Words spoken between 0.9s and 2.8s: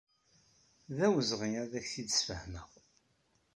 D awezɣi ad ak-t-id-sfehmeɣ.